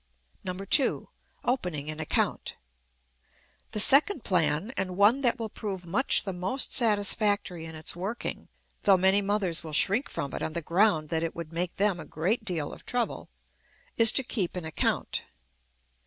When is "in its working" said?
7.65-8.47